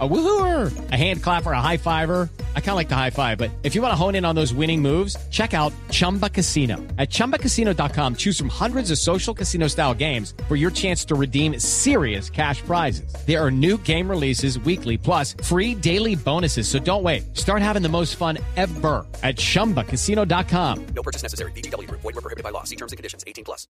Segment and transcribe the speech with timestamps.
[0.00, 2.28] A woohooer, a hand clapper, a high fiver.
[2.56, 4.34] I kind of like the high five, but if you want to hone in on
[4.34, 6.78] those winning moves, check out Chumba Casino.
[6.98, 11.60] At chumbacasino.com, choose from hundreds of social casino style games for your chance to redeem
[11.60, 13.14] serious cash prizes.
[13.24, 16.66] There are new game releases weekly, plus free daily bonuses.
[16.66, 17.36] So don't wait.
[17.36, 20.86] Start having the most fun ever at chumbacasino.com.
[20.86, 21.52] No purchase necessary.
[21.52, 21.88] BGW.
[21.88, 22.64] Void were prohibited by law.
[22.64, 23.22] See terms and conditions.
[23.28, 23.68] 18 plus.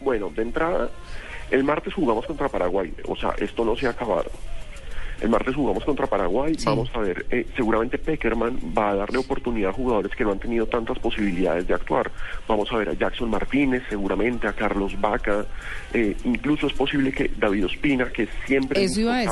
[0.00, 0.90] Bueno, de entrada,
[1.50, 2.92] el martes jugamos contra Paraguay.
[3.08, 4.30] O sea, esto no se ha acabado.
[5.20, 6.56] El martes jugamos contra Paraguay.
[6.64, 10.38] Vamos a ver, eh, seguramente Peckerman va a darle oportunidad a jugadores que no han
[10.38, 12.10] tenido tantas posibilidades de actuar.
[12.48, 15.46] Vamos a ver a Jackson Martínez, seguramente a Carlos Vaca.
[15.92, 19.24] eh, incluso es posible que David Ospina, que siempre es iba a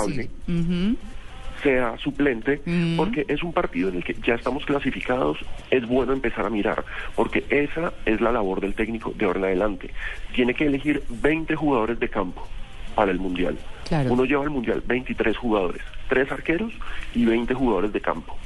[1.62, 2.60] sea suplente,
[2.96, 5.38] porque es un partido en el que ya estamos clasificados,
[5.70, 9.44] es bueno empezar a mirar, porque esa es la labor del técnico de ahora en
[9.46, 9.90] adelante.
[10.34, 12.46] Tiene que elegir 20 jugadores de campo
[12.94, 13.58] para el Mundial.
[13.88, 14.12] Claro.
[14.12, 16.72] Uno lleva al Mundial 23 jugadores, 3 arqueros
[17.14, 18.36] y 20 jugadores de campo.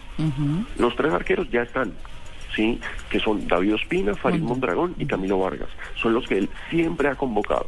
[0.79, 1.93] Los tres arqueros ya están,
[2.55, 2.81] ¿sí?
[3.11, 5.69] Que son David Ospina, Farid Mondragón y Camilo Vargas.
[6.01, 7.67] Son los que él siempre ha convocado.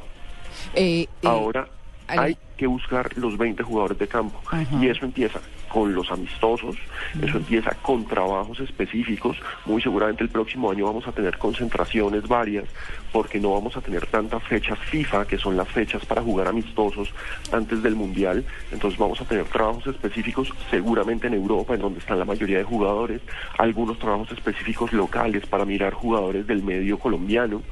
[0.75, 1.69] Eh, eh, Ahora
[2.09, 4.41] Hay que buscar los 20 jugadores de campo.
[4.51, 4.67] Ajá.
[4.81, 6.77] Y eso empieza con los amistosos,
[7.23, 9.37] eso empieza con trabajos específicos.
[9.67, 12.65] Muy seguramente el próximo año vamos a tener concentraciones varias,
[13.13, 17.13] porque no vamos a tener tantas fechas FIFA, que son las fechas para jugar amistosos
[17.53, 18.45] antes del Mundial.
[18.73, 22.65] Entonces vamos a tener trabajos específicos seguramente en Europa, en donde están la mayoría de
[22.65, 23.21] jugadores,
[23.59, 27.63] algunos trabajos específicos locales para mirar jugadores del medio colombiano.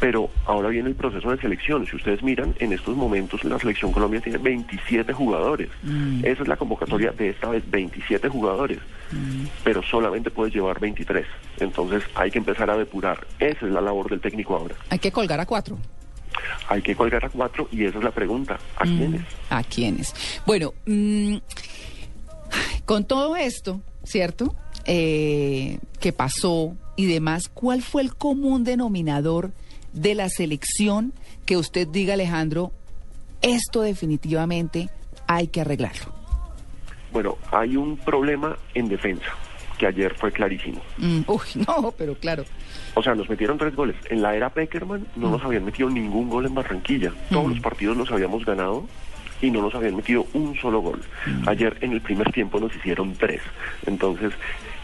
[0.00, 1.86] Pero ahora viene el proceso de selección.
[1.86, 5.68] Si ustedes miran, en estos momentos la selección Colombia tiene 27 jugadores.
[6.22, 8.78] Esa es la convocatoria de esta vez, 27 jugadores.
[9.62, 11.26] Pero solamente puedes llevar 23.
[11.58, 13.26] Entonces hay que empezar a depurar.
[13.38, 14.74] Esa es la labor del técnico ahora.
[14.88, 15.78] hay que colgar a cuatro.
[16.68, 18.58] Hay que colgar a cuatro y esa es la pregunta.
[18.76, 19.22] ¿A quiénes?
[19.50, 20.14] ¿A quiénes?
[20.46, 21.36] Bueno, mm,
[22.86, 24.54] con todo esto, ¿cierto?
[24.86, 29.52] Eh, que pasó y demás, ¿cuál fue el común denominador
[29.92, 31.12] de la selección
[31.46, 32.72] que usted diga, Alejandro,
[33.42, 34.88] esto definitivamente
[35.26, 36.12] hay que arreglarlo?
[37.12, 39.26] Bueno, hay un problema en defensa,
[39.78, 40.80] que ayer fue clarísimo.
[40.98, 42.44] Mm, uy, no, pero claro.
[42.94, 43.96] O sea, nos metieron tres goles.
[44.08, 47.12] En la era Peckerman no nos habían metido ningún gol en Barranquilla.
[47.30, 48.86] Todos los partidos los habíamos ganado
[49.42, 51.00] y no nos habían metido un solo gol.
[51.46, 53.40] Ayer en el primer tiempo nos hicieron tres.
[53.86, 54.32] Entonces,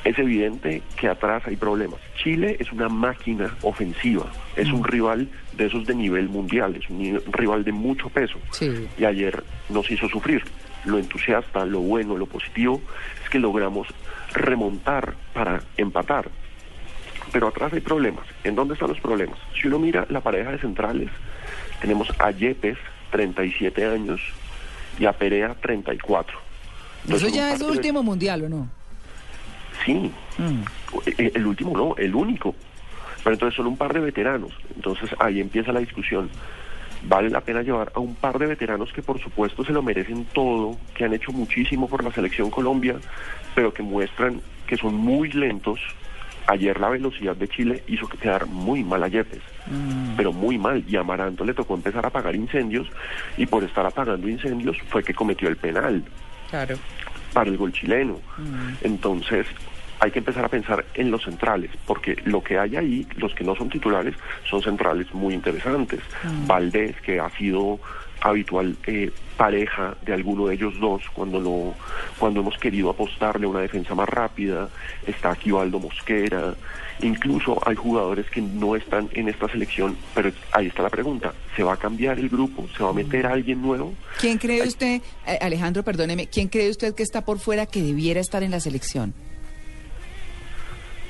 [0.08, 2.00] es evidente que atrás hay problemas.
[2.22, 4.26] Chile es una máquina ofensiva.
[4.56, 6.76] Es un rival de esos de nivel mundial.
[6.76, 8.38] Es un rival de mucho peso.
[8.52, 8.86] Sí.
[8.98, 10.42] Y ayer nos hizo sufrir.
[10.84, 12.80] Lo entusiasta, lo bueno, lo positivo
[13.24, 13.88] es que logramos
[14.32, 16.28] remontar para empatar.
[17.32, 18.24] Pero atrás hay problemas.
[18.44, 19.38] ¿En dónde están los problemas?
[19.60, 21.10] Si uno mira la pareja de centrales,
[21.80, 22.78] tenemos a Yepes,
[23.10, 24.20] 37 años,
[24.98, 26.38] y a Perea, 34.
[27.04, 28.70] Entonces, Eso ya es el de- último mundial, ¿o no?
[29.86, 30.10] Sí,
[31.16, 32.54] Eh, el último no, el único.
[33.24, 34.52] Pero entonces son un par de veteranos.
[34.74, 36.28] Entonces ahí empieza la discusión.
[37.08, 40.24] Vale la pena llevar a un par de veteranos que por supuesto se lo merecen
[40.32, 42.96] todo, que han hecho muchísimo por la selección Colombia,
[43.54, 45.78] pero que muestran que son muy lentos.
[46.48, 49.42] Ayer la velocidad de Chile hizo que quedar muy mal a Yepes,
[50.16, 50.84] pero muy mal.
[50.88, 52.86] Y a Amaranto le tocó empezar a apagar incendios
[53.36, 56.04] y por estar apagando incendios fue que cometió el penal
[56.50, 56.76] Claro.
[57.32, 58.20] para el gol chileno.
[58.82, 59.46] Entonces,
[60.00, 63.44] hay que empezar a pensar en los centrales, porque lo que hay ahí, los que
[63.44, 64.14] no son titulares,
[64.48, 66.00] son centrales muy interesantes.
[66.46, 67.78] Valdés, que ha sido
[68.20, 71.74] habitual eh, pareja de alguno de ellos dos cuando lo
[72.18, 74.68] cuando hemos querido apostarle a una defensa más rápida
[75.06, 76.54] está aquí Valdo Mosquera.
[77.02, 81.62] Incluso hay jugadores que no están en esta selección pero ahí está la pregunta se
[81.62, 85.38] va a cambiar el grupo se va a meter alguien nuevo ¿Quién cree usted, eh,
[85.42, 89.12] Alejandro, perdóneme, quién cree usted que está por fuera que debiera estar en la selección?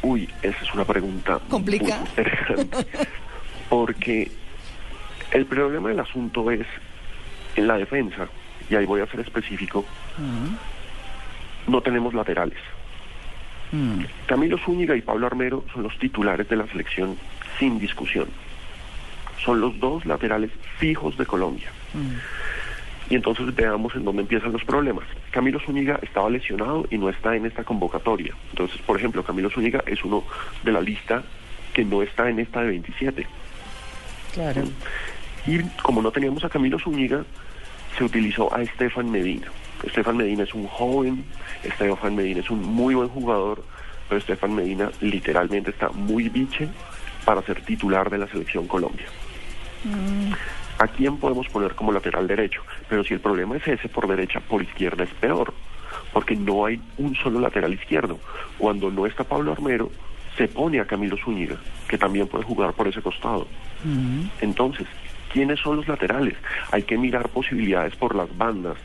[0.06, 1.98] Uy, esa es una pregunta ¿Complicada?
[1.98, 2.86] muy interesante.
[3.68, 4.30] Porque
[5.32, 6.64] el problema del asunto es
[7.56, 8.28] en la defensa,
[8.70, 9.84] y ahí voy a ser específico,
[11.66, 12.58] no tenemos laterales.
[14.26, 17.16] Camilo Zúñiga y Pablo Armero son los titulares de la selección
[17.59, 18.28] sin discusión.
[19.44, 21.68] Son los dos laterales fijos de Colombia.
[23.08, 25.04] Y entonces veamos en dónde empiezan los problemas.
[25.30, 28.34] Camilo Zúñiga estaba lesionado y no está en esta convocatoria.
[28.50, 30.24] Entonces, por ejemplo, Camilo Zúñiga es uno
[30.64, 31.22] de la lista
[31.72, 33.26] que no está en esta de 27.
[34.34, 34.62] Claro.
[35.47, 37.24] Y como no teníamos a Camilo Zúñiga,
[37.97, 39.47] se utilizó a Estefan Medina.
[39.84, 41.24] Estefan Medina es un joven,
[41.62, 43.62] Estefan Medina es un muy buen jugador,
[44.09, 46.68] pero Estefan Medina literalmente está muy biche
[47.24, 49.06] para ser titular de la selección Colombia.
[50.78, 52.62] ¿A quién podemos poner como lateral derecho?
[52.88, 55.54] Pero si el problema es ese por derecha, por izquierda es peor,
[56.12, 58.18] porque no hay un solo lateral izquierdo.
[58.58, 59.90] Cuando no está Pablo Armero,
[60.36, 61.56] se pone a Camilo Zúñiga,
[61.88, 63.46] que también puede jugar por ese costado.
[64.40, 64.86] Entonces,
[65.36, 66.34] ¿quiénes son los laterales?
[66.72, 68.78] Hay que mirar posibilidades por las bandas.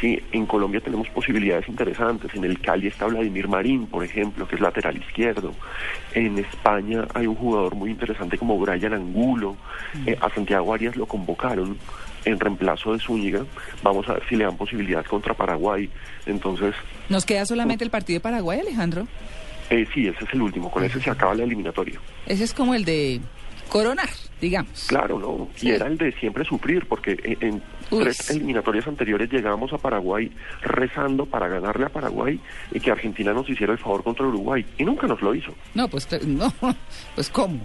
[0.00, 2.34] Sí, en Colombia tenemos posibilidades interesantes.
[2.34, 5.52] En el Cali está Vladimir Marín, por ejemplo, que es lateral izquierdo.
[6.14, 9.56] En España hay un jugador muy interesante como Brian Angulo.
[10.06, 11.76] Eh, a Santiago Arias lo convocaron
[12.24, 13.44] en reemplazo de Zúñiga.
[13.82, 15.90] Vamos a ver si le dan posibilidad contra Paraguay.
[16.24, 16.74] Entonces,
[17.10, 19.06] ¿Nos queda solamente el partido de Paraguay, Alejandro?
[19.68, 20.70] eh, sí, ese es el último.
[20.70, 22.00] Con ese se acaba la eliminatoria.
[22.24, 23.20] Ese es como el de
[23.68, 24.08] coronar,
[24.40, 24.86] digamos.
[24.88, 25.48] Claro, ¿no?
[25.56, 25.68] Sí.
[25.68, 30.30] Y era el de siempre sufrir, porque en, tres eliminatorias anteriores llegábamos a Paraguay
[30.62, 32.40] rezando para ganarle a Paraguay
[32.72, 34.64] y que Argentina nos hiciera el favor contra Uruguay.
[34.78, 35.54] Y nunca nos lo hizo.
[35.74, 36.52] No, pues no,
[37.14, 37.60] pues cómo.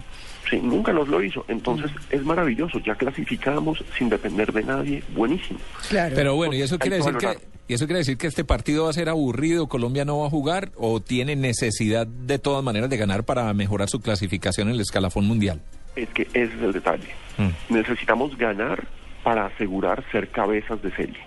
[0.48, 1.44] Sí, nunca nos lo hizo.
[1.48, 2.78] Entonces es maravilloso.
[2.80, 5.02] Ya clasificamos sin depender de nadie.
[5.14, 5.58] Buenísimo.
[5.88, 6.14] Claro.
[6.14, 8.90] Pero bueno, ¿y eso quiere decir que y eso quiere decir que este partido va
[8.90, 12.98] a ser aburrido, Colombia no va a jugar o tiene necesidad de todas maneras de
[12.98, 15.62] ganar para mejorar su clasificación en el escalafón mundial?
[15.96, 17.08] Es que ese es el detalle.
[17.38, 17.74] Mm.
[17.74, 18.84] Necesitamos ganar
[19.22, 21.20] para asegurar ser cabezas de serie.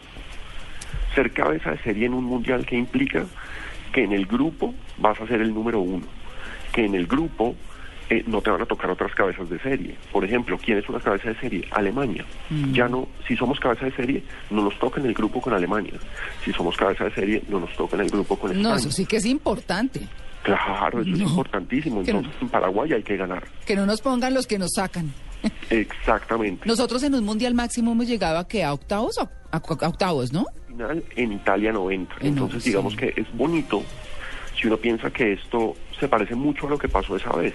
[1.16, 3.26] Ser cabeza de serie en un mundial que implica
[3.92, 6.06] que en el grupo vas a ser el número uno,
[6.72, 7.56] que en el grupo
[8.10, 9.96] eh, no te van a tocar otras cabezas de serie.
[10.12, 11.68] Por ejemplo, ¿quién es una cabeza de serie?
[11.72, 12.26] Alemania.
[12.72, 15.94] Ya no, si somos cabeza de serie, no nos toca en el grupo con Alemania.
[16.46, 18.70] Si somos cabeza de serie, no nos toca en el grupo con España.
[18.70, 20.02] No, eso sí que es importante.
[20.48, 21.16] Claro, eso No.
[21.16, 21.96] es importantísimo.
[21.98, 22.02] No.
[22.02, 23.46] Entonces, en Paraguay hay que ganar.
[23.66, 25.14] Que no nos pongan los que nos sacan.
[25.70, 26.68] Exactamente.
[26.68, 30.32] Nosotros en un mundial máximo hemos llegado a que a octavos, a, a- a octavos,
[30.34, 30.46] ¿no?
[30.68, 32.14] final en Italia 90.
[32.14, 32.70] Eh, no, Entonces, sí.
[32.70, 33.84] digamos que es bonito
[34.60, 37.54] si uno piensa que esto se parece mucho a lo que pasó esa vez.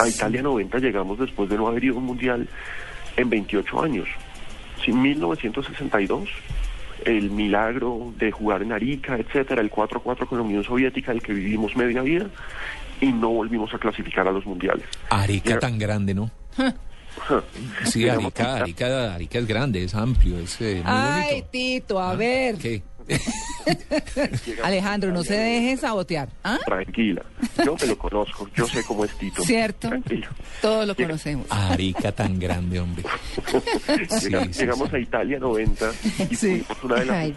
[0.00, 2.48] A Italia 90 llegamos después de no haber ido a un mundial
[3.16, 4.08] en 28 años.
[4.84, 6.28] Sí, 1962,
[7.04, 11.32] el milagro de jugar en Arica, etcétera, el 4-4 con la Unión Soviética, el que
[11.32, 12.26] vivimos media vida,
[13.00, 14.84] y no volvimos a clasificar a los mundiales.
[15.10, 16.30] Arica tan grande, ¿no?
[17.84, 21.48] Sí, Arica, Arica, Arica es grande, es amplio, es eh, muy Ay, bonito.
[21.50, 22.56] Tito, a Ah, ver.
[22.56, 22.82] ¿Qué?
[24.62, 26.28] Alejandro, no se deje sabotear.
[26.44, 26.58] ¿Ah?
[26.64, 27.22] Tranquila,
[27.64, 29.42] yo te lo conozco, yo sé cómo es Tito.
[29.42, 29.88] ¿Cierto?
[29.88, 30.28] Tranquilo.
[30.60, 31.46] Todos lo conocemos.
[31.50, 33.04] Arica tan grande, hombre.
[34.08, 34.96] Sí, Llega- sí, llegamos sí.
[34.96, 35.90] a Italia 90
[36.30, 36.60] y Sí.
[36.60, 37.34] fuimos una de las Ay,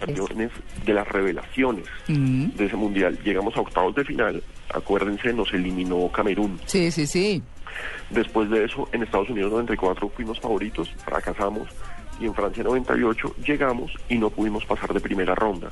[0.85, 2.49] de las revelaciones Mm.
[2.55, 3.17] de ese mundial.
[3.23, 4.43] Llegamos a octavos de final,
[4.73, 6.59] acuérdense, nos eliminó Camerún.
[6.65, 7.41] Sí, sí, sí.
[8.09, 11.67] Después de eso, en Estados Unidos 94 fuimos favoritos, fracasamos.
[12.19, 15.71] Y en Francia 98 llegamos y no pudimos pasar de primera ronda.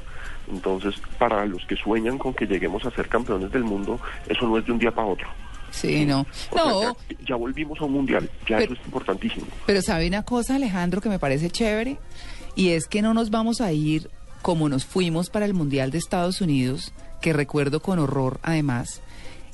[0.51, 4.57] Entonces, para los que sueñan con que lleguemos a ser campeones del mundo, eso no
[4.57, 5.27] es de un día para otro.
[5.69, 6.21] Sí, no.
[6.49, 6.93] O sea, No, ya,
[7.27, 9.45] ya volvimos a un mundial, ya Pero- eso es importantísimo.
[9.65, 11.97] pero ¿sabe una cosa, Alejandro, que me parece chévere?
[12.55, 14.09] Y es que no nos vamos a ir
[14.41, 16.91] como nos fuimos para el Mundial de Estados Unidos,
[17.21, 19.01] que recuerdo con horror además,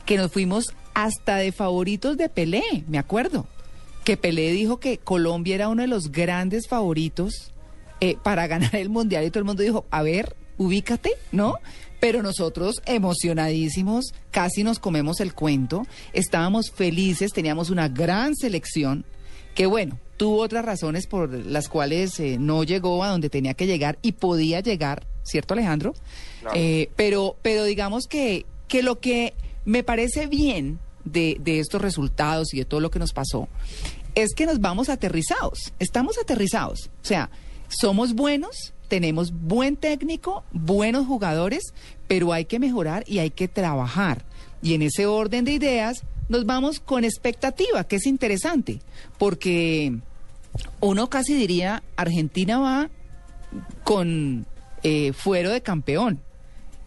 [0.06, 3.45] que nos fuimos hasta de favoritos de Pelé, me acuerdo.
[4.07, 7.51] Que Pelé dijo que Colombia era uno de los grandes favoritos
[8.00, 11.56] eh, para ganar el Mundial y todo el mundo dijo, a ver, ubícate, ¿no?
[12.00, 19.04] Pero nosotros emocionadísimos, casi nos comemos el cuento, estábamos felices, teníamos una gran selección
[19.54, 23.67] que bueno, tuvo otras razones por las cuales eh, no llegó a donde tenía que
[23.67, 25.93] llegar y podía llegar, ¿cierto Alejandro?
[26.53, 29.34] Eh, pero, pero digamos que, que lo que
[29.65, 33.50] me parece bien de, de estos resultados y de todo lo que nos pasó
[34.17, 37.29] es que nos vamos aterrizados, estamos aterrizados, o sea,
[37.67, 41.62] somos buenos, tenemos buen técnico, buenos jugadores,
[42.07, 44.25] pero hay que mejorar y hay que trabajar.
[44.63, 48.79] Y en ese orden de ideas nos vamos con expectativa, que es interesante,
[49.19, 50.00] porque
[50.79, 52.89] uno casi diría, Argentina va
[53.83, 54.47] con
[54.81, 56.21] eh, fuero de campeón.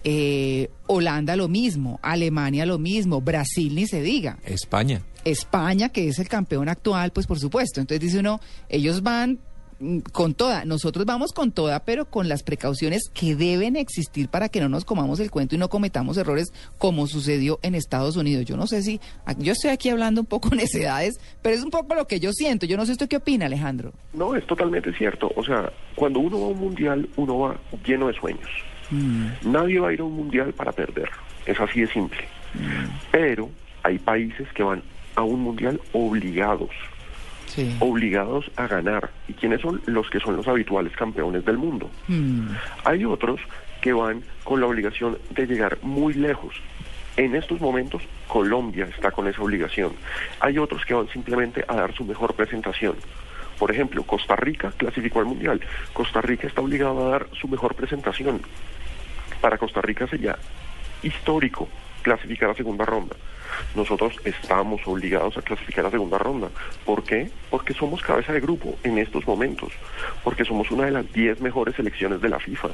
[0.02, 4.38] Eh, Holanda lo mismo, Alemania lo mismo, Brasil ni se diga.
[4.44, 5.02] España.
[5.24, 7.80] España, que es el campeón actual, pues por supuesto.
[7.80, 9.38] Entonces dice uno, ellos van
[9.78, 14.48] mm, con toda, nosotros vamos con toda, pero con las precauciones que deben existir para
[14.48, 18.44] que no nos comamos el cuento y no cometamos errores como sucedió en Estados Unidos.
[18.44, 19.00] Yo no sé si,
[19.38, 22.66] yo estoy aquí hablando un poco necedades, pero es un poco lo que yo siento.
[22.66, 23.92] Yo no sé usted qué opina, Alejandro.
[24.12, 25.30] No, es totalmente cierto.
[25.36, 28.48] O sea, cuando uno va a un mundial, uno va lleno de sueños.
[29.44, 31.08] Nadie va a ir a un mundial para perder.
[31.46, 32.18] Es así de simple.
[33.12, 33.48] Pero
[33.82, 34.82] hay países que van
[35.14, 36.70] a un mundial obligados,
[37.46, 37.76] Sí.
[37.80, 39.10] obligados a ganar.
[39.28, 39.80] ¿Y quiénes son?
[39.86, 41.90] Los que son los habituales campeones del mundo.
[42.08, 42.48] Mm.
[42.84, 43.40] Hay otros
[43.80, 46.54] que van con la obligación de llegar muy lejos.
[47.16, 49.92] En estos momentos Colombia está con esa obligación.
[50.38, 52.94] Hay otros que van simplemente a dar su mejor presentación.
[53.58, 55.60] Por ejemplo, Costa Rica clasificó al Mundial.
[55.92, 58.40] Costa Rica está obligado a dar su mejor presentación.
[59.40, 60.38] Para Costa Rica sería
[61.02, 61.68] histórico
[62.02, 63.16] clasificar a segunda ronda.
[63.74, 66.48] Nosotros estamos obligados a clasificar a segunda ronda.
[66.84, 67.30] ¿Por qué?
[67.50, 69.72] Porque somos cabeza de grupo en estos momentos,
[70.24, 72.68] porque somos una de las 10 mejores selecciones de la FIFA.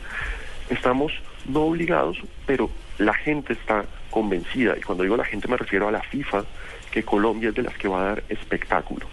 [0.70, 1.12] Estamos
[1.46, 5.92] no obligados, pero la gente está convencida, y cuando digo la gente me refiero a
[5.92, 6.44] la FIFA,
[6.90, 9.06] que Colombia es de las que va a dar espectáculo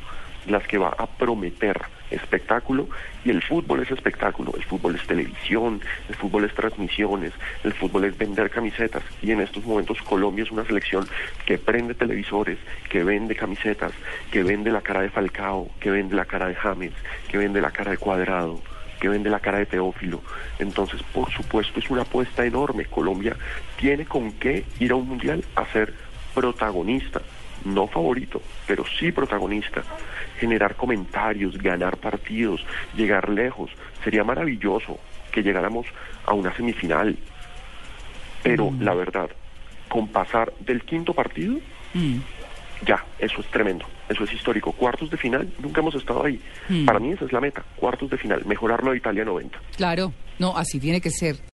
[0.48, 1.80] las que va a prometer
[2.12, 2.88] espectáculo
[3.26, 7.34] y el fútbol es espectáculo, el fútbol es televisión, el fútbol es transmisiones,
[7.64, 11.08] el fútbol es vender camisetas y en estos momentos Colombia es una selección
[11.46, 12.58] que prende televisores,
[12.90, 13.94] que vende camisetas,
[14.32, 16.94] que vende la cara de Falcao, que vende la cara de James,
[17.30, 18.62] que vende la cara de Cuadrado
[19.00, 20.22] que vende la cara de Teófilo.
[20.60, 22.86] Entonces, por supuesto, es una apuesta enorme.
[22.86, 23.36] Colombia
[23.76, 25.94] tiene con qué ir a un mundial a ser
[26.34, 27.22] protagonista
[27.66, 29.84] no favorito, pero sí protagonista,
[30.44, 32.66] generar comentarios, ganar partidos,
[32.98, 33.72] llegar lejos.
[34.04, 35.00] Sería maravilloso
[35.32, 35.86] que llegáramos
[36.26, 37.18] a una semifinal.
[38.44, 38.82] Pero Mm.
[38.82, 39.30] la verdad,
[39.88, 41.56] con pasar del quinto partido,
[41.94, 42.18] Mm.
[42.86, 44.74] ya, eso es tremendo, eso es histórico.
[44.74, 46.42] Cuartos de final, nunca hemos estado ahí.
[46.68, 46.84] Mm.
[46.86, 49.58] Para mí esa es la meta, cuartos de final, mejorarlo a Italia 90.
[49.78, 51.38] Claro, no, así tiene que ser.